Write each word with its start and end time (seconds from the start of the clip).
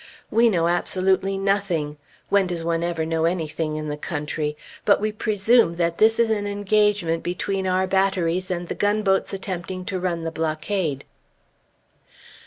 We 0.31 0.49
know 0.49 0.67
absolutely 0.67 1.37
nothing; 1.37 1.97
when 2.29 2.47
does 2.47 2.63
one 2.63 2.81
ever 2.81 3.05
know 3.05 3.25
anything 3.25 3.75
in 3.75 3.87
the 3.87 3.97
country? 3.97 4.57
But 4.83 4.99
we 4.99 5.11
presume 5.11 5.75
that 5.75 5.99
this 5.99 6.17
is 6.17 6.31
an 6.31 6.47
engagement 6.47 7.21
between 7.21 7.67
our 7.67 7.85
batteries 7.85 8.49
and 8.49 8.67
the 8.67 8.73
gunboats 8.73 9.31
attempting 9.31 9.85
to 9.85 9.99
run 9.99 10.23
the 10.23 10.31
blockade. 10.31 11.05